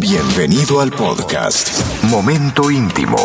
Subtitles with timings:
[0.00, 3.18] Bienvenido al podcast Momento Íntimo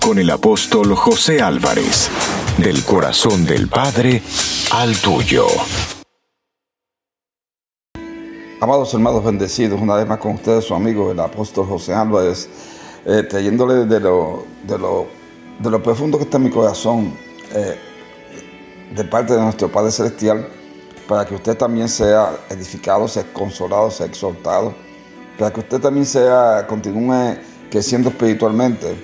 [0.00, 2.08] con el apóstol José Álvarez,
[2.56, 4.22] del corazón del Padre
[4.72, 5.46] al tuyo.
[8.60, 12.48] Amados hermanos bendecidos, una vez más con ustedes su amigo el apóstol José Álvarez,
[13.06, 15.08] eh, trayéndole de lo, de, lo,
[15.58, 17.12] de lo profundo que está en mi corazón,
[17.52, 17.76] eh,
[18.94, 20.48] de parte de nuestro Padre Celestial,
[21.08, 24.89] para que usted también sea edificado, sea consolado, sea exhortado,
[25.40, 27.38] para que usted también sea, continúe
[27.70, 28.94] creciendo espiritualmente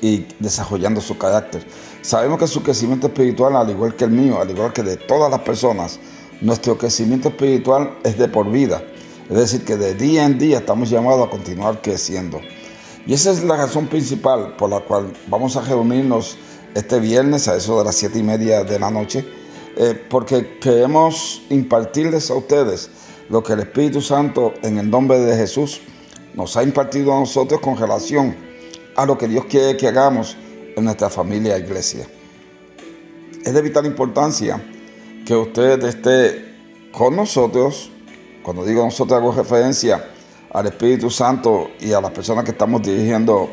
[0.00, 1.62] y, desarrollando su carácter.
[2.00, 5.30] Sabemos que su crecimiento espiritual, al igual que el mío, al igual que de todas
[5.30, 6.00] las personas,
[6.40, 8.82] nuestro crecimiento espiritual es de por vida.
[9.28, 12.40] Es decir, que de día en día estamos llamados a continuar creciendo.
[13.06, 16.38] Y esa es la razón principal por la cual vamos a reunirnos
[16.74, 19.22] este viernes a eso de las siete y media de la noche
[19.76, 22.88] eh, porque queremos impartirles a ustedes
[23.28, 25.80] lo que el Espíritu Santo en el nombre de Jesús
[26.34, 28.34] nos ha impartido a nosotros con relación
[28.96, 30.36] a lo que Dios quiere que hagamos
[30.76, 32.06] en nuestra familia e iglesia.
[33.44, 34.62] Es de vital importancia
[35.24, 36.44] que usted esté
[36.92, 37.90] con nosotros,
[38.42, 40.04] cuando digo nosotros hago referencia
[40.50, 43.50] al Espíritu Santo y a las personas que estamos dirigiendo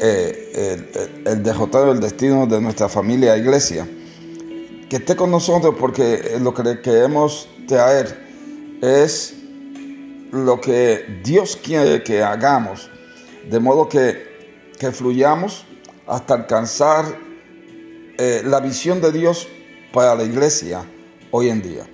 [0.00, 0.84] eh,
[1.24, 3.88] el, el, el, el destino de nuestra familia e iglesia.
[4.88, 8.27] Que esté con nosotros porque lo que queremos traer
[8.82, 9.34] es
[10.30, 12.90] lo que Dios quiere que hagamos,
[13.48, 15.64] de modo que, que fluyamos
[16.06, 17.04] hasta alcanzar
[18.18, 19.48] eh, la visión de Dios
[19.92, 20.84] para la iglesia
[21.30, 21.86] hoy en día.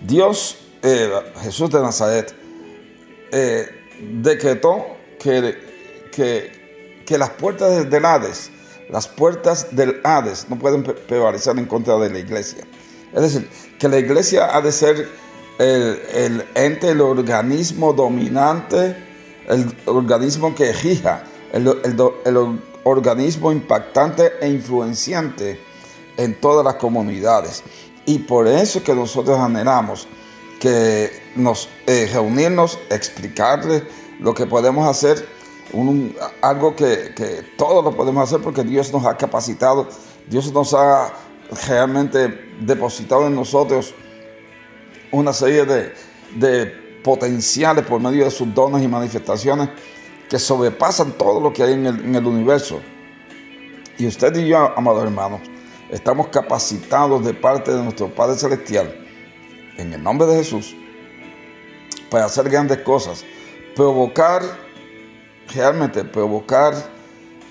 [0.00, 1.10] Dios, eh,
[1.42, 2.34] Jesús de Nazaret,
[3.32, 3.68] eh,
[4.00, 5.58] decretó que,
[6.12, 8.50] que, que las puertas del Hades
[8.90, 12.64] las puertas del Hades no pueden prevalecer en contra de la iglesia.
[13.12, 15.08] Es decir, que la iglesia ha de ser
[15.58, 18.96] el, ente, el organismo dominante,
[19.48, 21.68] el organismo que rija, el,
[22.82, 25.60] organismo impactante e influenciante
[26.16, 27.62] en todas las comunidades.
[28.06, 30.08] Y por eso que nosotros anhelamos
[30.58, 33.82] que nos eh, reunirnos, explicarle
[34.18, 35.26] lo que podemos hacer
[36.42, 39.88] algo que, todos lo podemos hacer porque Dios nos ha capacitado,
[40.28, 41.12] Dios nos ha
[41.66, 43.94] realmente depositado en nosotros
[45.10, 49.70] una serie de, potenciales por medio de sus dones y manifestaciones
[50.28, 52.80] que sobrepasan todo lo que hay en el, en el universo.
[53.98, 55.40] Y usted y yo, amados hermanos,
[55.90, 58.94] estamos capacitados de parte de nuestro Padre Celestial,
[59.76, 60.76] en el nombre de Jesús,
[62.10, 63.24] para hacer grandes cosas,
[63.74, 64.42] provocar
[65.54, 66.74] realmente provocar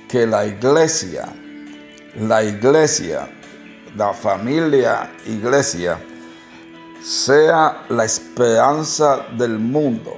[0.07, 1.29] que la iglesia,
[2.15, 3.29] la iglesia,
[3.95, 5.99] la familia iglesia,
[7.01, 10.17] sea la esperanza del mundo.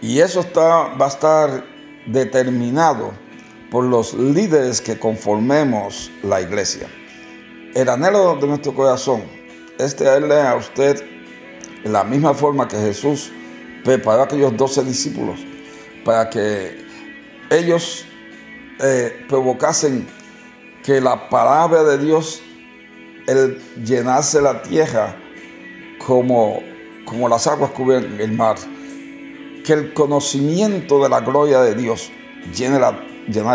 [0.00, 1.64] Y eso va a estar
[2.06, 3.12] determinado
[3.70, 6.88] por los líderes que conformemos la iglesia.
[7.74, 9.22] El anhelo de nuestro corazón
[9.78, 11.02] es traerle a usted
[11.84, 13.32] la misma forma que Jesús
[13.84, 15.40] preparó a aquellos doce discípulos
[16.04, 16.84] para que
[17.50, 18.04] ellos
[18.80, 20.06] eh, provocasen
[20.82, 22.42] que la palabra de Dios
[23.26, 25.16] el llenase la tierra
[26.04, 26.60] como,
[27.04, 28.56] como las aguas cubren el mar.
[29.64, 32.10] Que el conocimiento de la gloria de Dios
[32.54, 32.92] llene la,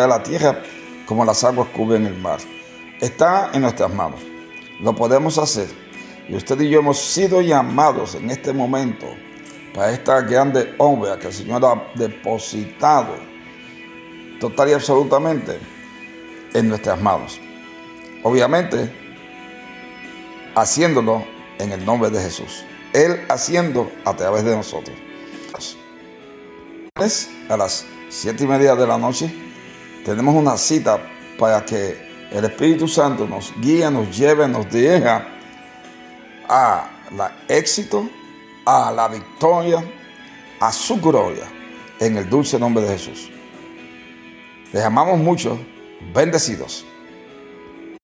[0.07, 0.61] la tierra
[1.05, 2.39] como las aguas cubren el mar.
[3.01, 4.21] Está en nuestras manos.
[4.79, 5.67] Lo podemos hacer.
[6.29, 9.05] Y usted y yo hemos sido llamados en este momento
[9.73, 13.15] para esta grande obra que el Señor ha depositado
[14.39, 15.76] total y absolutamente
[16.57, 17.39] en nuestras manos.
[18.23, 18.91] Obviamente,
[20.55, 21.23] haciéndolo
[21.59, 22.65] en el nombre de Jesús.
[22.93, 24.95] Él haciendo a través de nosotros.
[27.49, 29.31] A las siete y media de la noche
[30.03, 30.99] tenemos una cita
[31.37, 35.27] para que el Espíritu Santo nos guíe, nos lleve, nos dirija
[36.49, 38.09] a la éxito
[38.67, 39.81] a la victoria,
[40.59, 41.45] a su gloria,
[42.01, 43.29] en el dulce nombre de Jesús.
[44.73, 45.57] Les amamos mucho,
[46.13, 46.85] bendecidos.